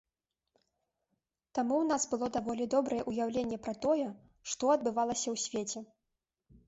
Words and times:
Таму 1.57 1.75
ў 1.79 1.85
нас 1.91 2.03
было 2.13 2.29
даволі 2.39 2.67
добрае 2.75 2.99
ўяўленне 3.11 3.57
пра 3.67 3.73
тое, 3.87 4.07
што 4.55 4.63
адбывалася 4.77 5.27
ў 5.35 5.75
свеце. 5.75 5.79